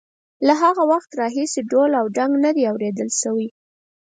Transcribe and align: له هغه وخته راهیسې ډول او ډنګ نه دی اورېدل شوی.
له 0.47 0.53
هغه 0.61 0.83
وخته 0.91 1.13
راهیسې 1.21 1.61
ډول 1.71 1.91
او 1.99 2.05
ډنګ 2.15 2.33
نه 2.43 2.51
دی 2.55 2.63
اورېدل 2.71 3.09
شوی. 3.21 3.47